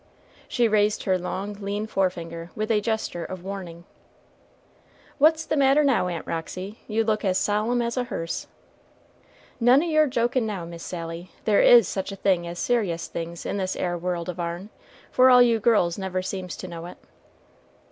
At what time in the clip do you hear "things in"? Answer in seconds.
13.05-13.57